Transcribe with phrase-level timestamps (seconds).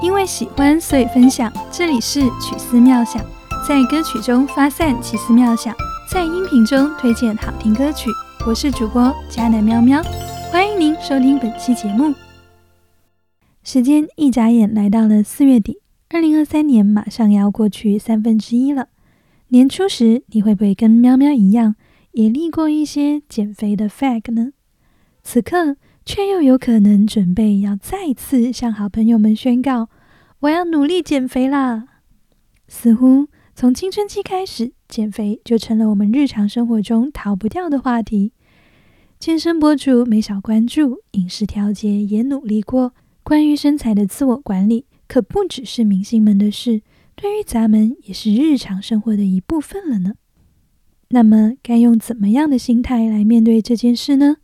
[0.00, 1.52] 因为喜欢，所以分享。
[1.72, 3.20] 这里是曲思妙想，
[3.66, 5.74] 在歌曲中发散奇思妙想，
[6.12, 8.08] 在音频中推荐好听歌曲。
[8.46, 10.00] 我是主播佳南喵喵，
[10.52, 12.14] 欢迎您收听本期节目。
[13.64, 18.86] 时间一眨眼来到了四月底，二零二三年马上要过去三分之一了。
[19.48, 21.74] 年初时，你会不会跟喵喵一样，
[22.12, 24.52] 也立过一些减肥的 flag 呢？
[25.24, 25.76] 此刻。
[26.08, 29.90] 却又有可能准备要再次向好朋友们宣告
[30.40, 31.86] ：“我要努力减肥啦！”
[32.66, 38.32] 似乎从青春期开始，减肥就成了我们日常生活中逃不掉的话题。
[39.18, 42.94] 健身博主没少关注，饮食调节也努力过。
[43.22, 46.80] 关于身材的自我管理，可不只是明星们的事，
[47.14, 50.14] 对于咱们也是日常生活的一部分了呢。
[51.10, 54.38] 那么，该用怎么样的心态来面对这件事呢？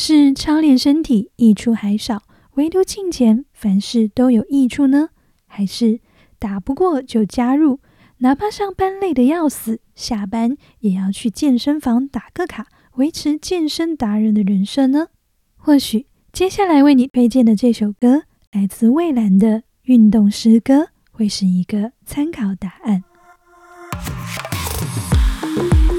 [0.00, 2.22] 是操练身体益处还少，
[2.54, 5.08] 唯独金钱凡事都有益处呢？
[5.44, 5.98] 还是
[6.38, 7.80] 打不过就加入，
[8.18, 15.08] 哪怕上班累得要死，下班也要去健身房打个卡，维持健身达人的人设呢？
[15.56, 23.02] 或许接下来为你推荐的这首歌，来自蔚蓝的运动诗歌，会是一个参考答案。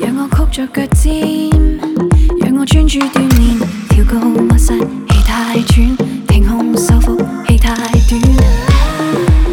[0.01, 1.49] 让我曲着脚尖，
[2.39, 3.88] 让我专注锻炼。
[4.01, 5.97] 跳高屈膝，气太喘，
[6.27, 8.21] 挺胸收腹，气太短。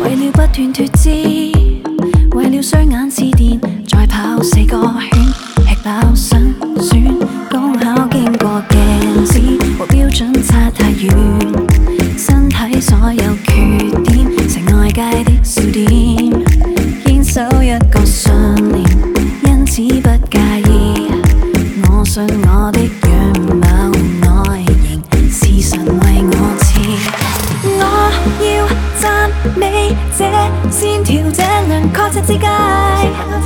[0.04, 1.10] 为了不断脱脂，
[2.30, 4.80] 为了双眼似电，再跑四个
[5.10, 5.24] 圈，
[5.66, 6.40] 吃饱想
[6.80, 7.12] 选，
[7.50, 9.40] 刚巧经过镜子
[9.78, 11.12] 和标准差太远，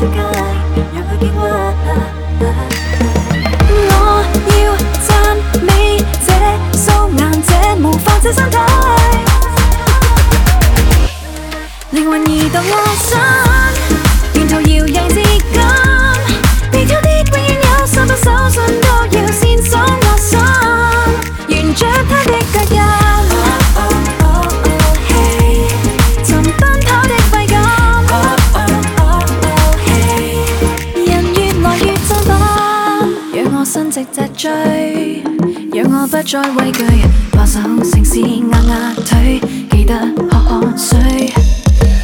[0.03, 0.90] 让
[34.41, 35.23] 醉，
[35.75, 36.83] 让我不再畏惧，
[37.31, 39.39] 把手城市压压腿，
[39.71, 39.95] 记得
[40.31, 41.31] 喝喝水。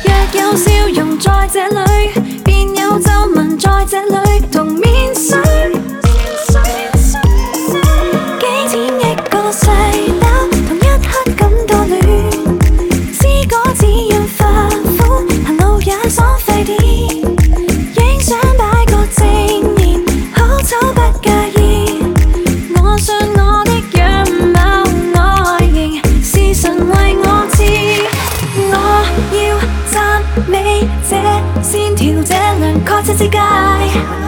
[0.05, 2.13] 若有笑容在这里，
[2.45, 5.39] 便有皱纹在这里，同面水。
[33.19, 34.26] 这世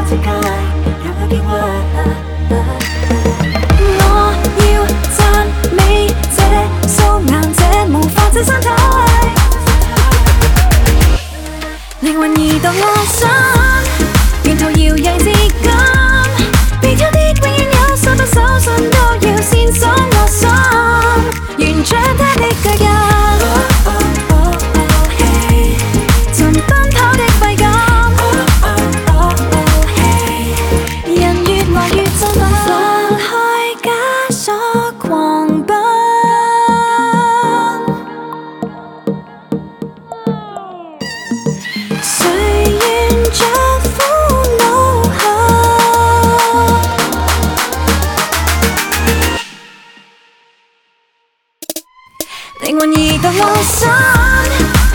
[52.79, 53.91] 滿而到我心，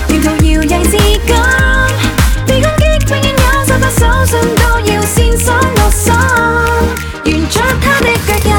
[0.08, 0.96] 沿途搖曳至
[1.28, 1.36] 今，
[2.48, 6.06] 被攻擊永遠也手不手信都要先傷我心，
[7.26, 8.54] 沿着他的腳印。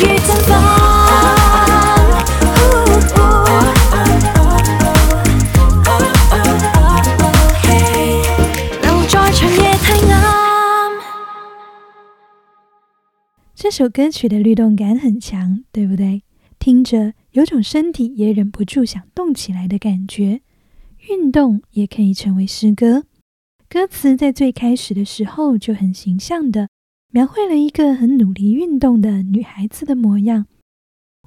[0.00, 0.79] 越振奮。
[13.70, 16.24] 这首歌曲的律动感很强，对不对？
[16.58, 20.40] 听着有种身体也忍不住想动起来的感觉。
[21.08, 23.04] 运动也可以成为诗歌。
[23.68, 26.68] 歌词在最开始的时候就很形象的
[27.12, 30.46] 描绘了一个很努力运动的女孩子的模样。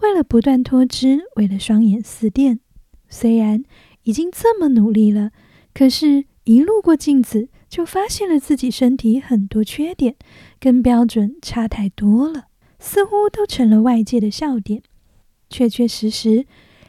[0.02, 2.60] 为了不断脱脂，为了双眼四电，
[3.08, 3.64] 虽然
[4.04, 5.32] 已经这么努力了，
[5.74, 10.16] 可是，一路过镜子就发现了自己身体很多缺点，
[10.60, 12.44] 跟标准差太多了，
[12.78, 14.84] 似乎都成了外界的笑点。
[15.50, 16.46] 确确实实，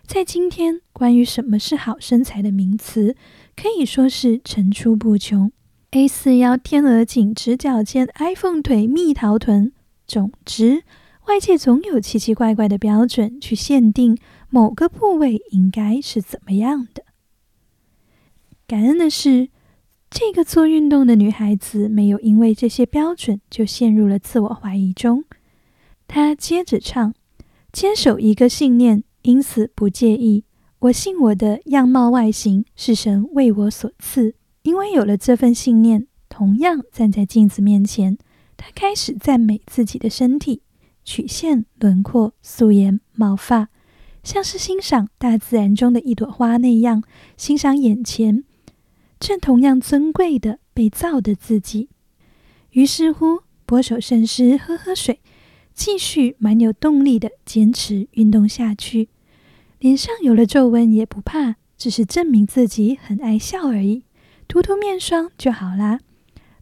[0.07, 3.17] 在今天，关于什么是好身材的名词，
[3.57, 5.51] 可以说是层出不穷。
[5.93, 9.73] A 四腰、天鹅颈、直角肩、iPhone 腿、蜜桃臀，
[10.07, 10.83] 总之，
[11.29, 14.19] 外界总有奇奇怪怪的标准去限定
[14.51, 17.05] 某个部位应该是怎么样的。
[18.67, 19.49] 感恩的是，
[20.17, 25.25] 这个做运动的女孩子没有因为这些标准就陷入了自我怀疑中。
[26.07, 27.13] 她接着唱
[27.73, 30.45] ：“坚守一个信念，因此不介意。
[30.79, 38.17] 我信我的样貌外形是神为我所赐。”因为有了这份信念，同样站在镜子面前，
[38.57, 40.63] 她开始赞美自己的身体、
[41.05, 43.69] 曲线、轮廓、素颜、毛发，
[44.23, 47.03] 像是欣赏大自然中的一朵花那样，
[47.37, 48.45] 欣赏眼前
[49.25, 51.89] 正同样尊贵的被造的自己。
[52.73, 55.21] 于是乎，拨手甚师，喝喝水，
[55.73, 59.09] 继续蛮有动力的坚持运动下去。
[59.79, 64.03] 脸上有了皱纹也不怕，只是证明自己很爱笑而已。
[64.47, 66.01] 涂涂面霜就好啦。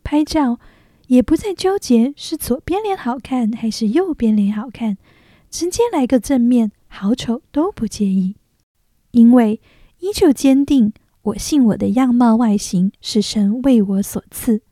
[0.04, 0.60] 拍照
[1.08, 4.96] 也不再纠结是左边脸好看还是右边脸好看，
[5.50, 8.36] 直接来个正面，好丑都不介意。
[9.10, 9.60] 因为
[9.98, 10.92] 依旧坚定，
[11.22, 14.62] 我信我的样貌外形是神为我所赐。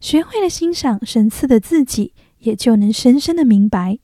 [0.00, 3.98] 学会了欣赏神赐的自己，也就能深深的明白，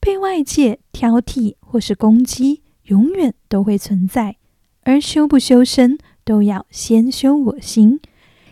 [0.00, 4.36] 被外界挑剔或是攻击，永远都会存在。
[4.82, 5.98] 而修不修身？
[6.24, 7.98] 都要先修我心，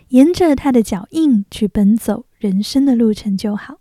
[0.08, 3.76] 沿着他的脚印去奔走人生的路程就好。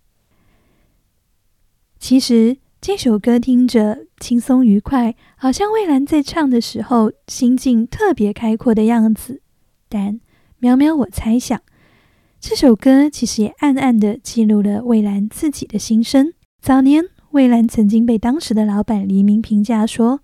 [1.97, 9.41] 其实这首歌听着轻松愉快，好像蔚蓝在唱的时候心境特别开阔的样子。
[9.89, 10.21] 但
[10.59, 11.61] 喵喵，我猜想
[12.39, 16.33] 这首歌其实也暗暗的记录了蔚蓝自己的心声。
[16.61, 20.21] 早年蔚蓝曾经被当时的老板黎明评价说：“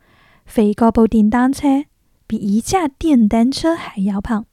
[0.48, 1.84] 肥高不电单车。”
[2.26, 4.46] 比一架电单车还要胖，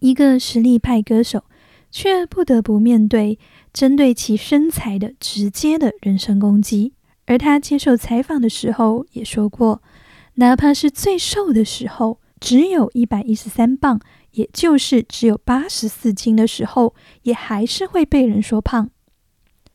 [0.00, 1.44] 一个实力派歌手，
[1.90, 3.38] 却不得不面对
[3.72, 6.92] 针对其身材的直接的人身攻击。
[7.32, 9.82] 而他接受采访的时候也说过，
[10.34, 13.98] 哪怕是最瘦的时候，只有一百一十三磅，
[14.32, 18.90] 也就是只有八十四斤的时候，也还是会被人说胖。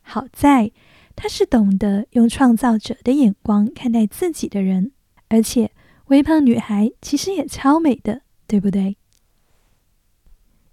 [0.03, 0.71] 好在
[1.15, 4.91] 他是懂得用创造者的眼光看待自己的人，
[5.29, 5.71] 而且。
[6.07, 8.95] 微胖女孩其实也超美的，对不对？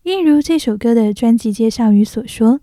[0.04, 2.60] 一如这首歌的专辑介绍语所说，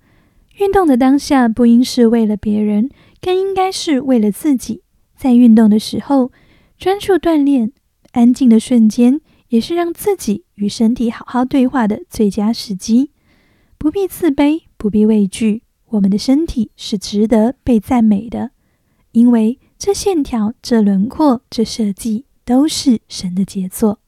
[0.58, 2.90] 运动的当下不应是为了别人，
[3.22, 4.82] 更应该是为了自己。
[5.16, 6.32] 在运动的时候，
[6.78, 7.72] 专注锻炼，
[8.12, 13.12] 安静的瞬间，也是让自己与身体好好对话的最佳时机。
[13.78, 18.52] 不必自卑，不必畏惧，我们的身体是值得被赞美的，
[19.12, 22.26] 因为这线条、这轮廓、这设计。
[22.44, 24.00] 都是神的杰作。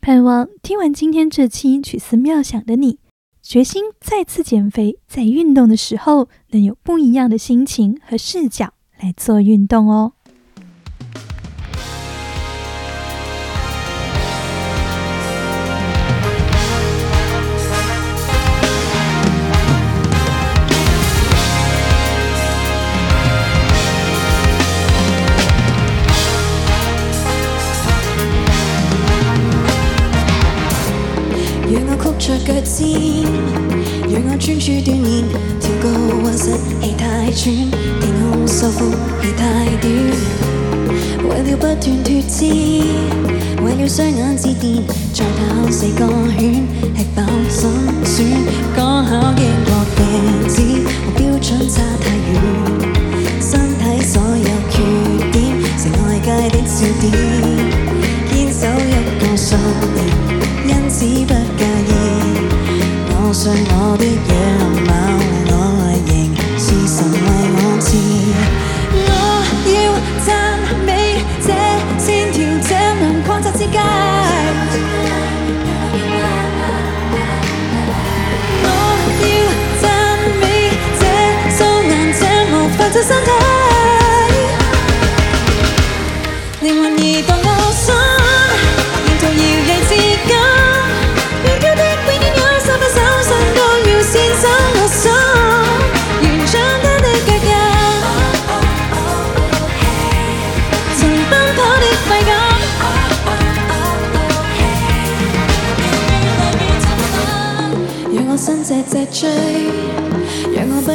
[0.00, 2.98] 盼望听完今天这期曲思妙想的你，
[3.42, 10.12] 决心再次减肥，在运动的时候能有不一样的心情和视角来做运动哦。
[43.64, 47.70] 为了双眼自电，再跑四个圈，吃饱心
[48.04, 48.26] 酸，
[48.74, 49.98] 刚巧经过镜
[50.48, 50.54] 子，
[51.04, 52.34] 和标准差太远，
[53.40, 54.74] 身体所有缺
[55.30, 55.40] 点，
[55.78, 57.04] 成外界的笑点，
[58.30, 59.58] 坚守一个信
[59.94, 59.98] 念，
[60.68, 61.90] 因此不介意。
[63.08, 64.34] 我信我的样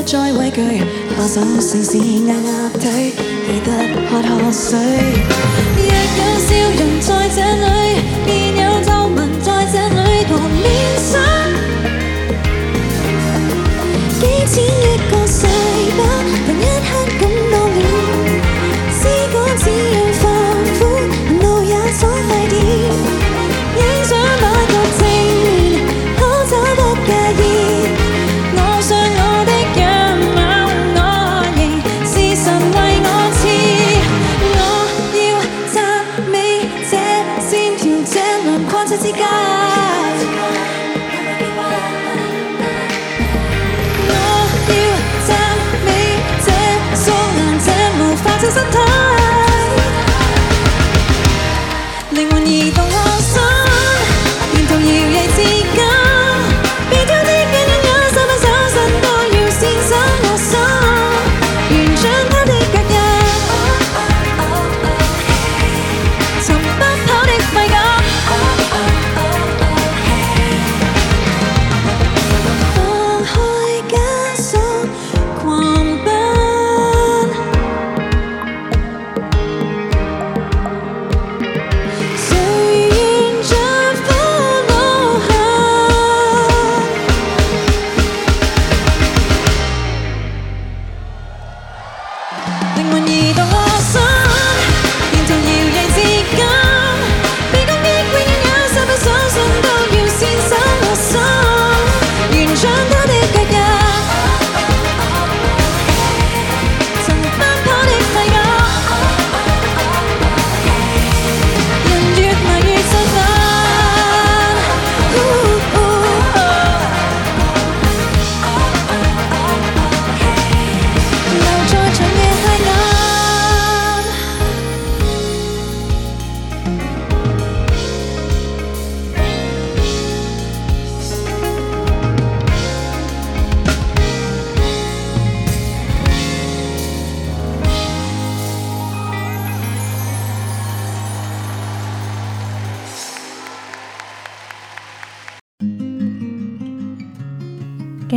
[0.08, 0.62] 再畏惧
[1.18, 3.12] 放手试试压压腿
[3.46, 3.72] 记得
[4.10, 5.77] 喝喝水。